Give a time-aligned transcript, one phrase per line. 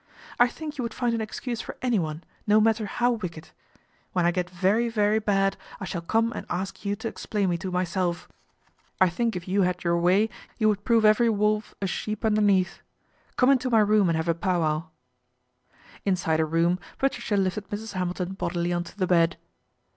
[0.39, 3.49] "I think you would find an excuse for anyone, no matter how wicked.
[4.13, 7.59] When I get very, very bad I shall come and ask you to explain me
[7.59, 8.27] to myself.
[8.99, 11.29] I think if you had 92 PATRICIA BRENT, SPINSTER your way you would prove every
[11.29, 12.81] wolf a sheep underneath.
[13.37, 14.89] Come into my room and have a pow wow."
[16.03, 17.93] Inside her room Patricia lifted Mrs.
[17.93, 19.37] Hamilton bodily on to the bed.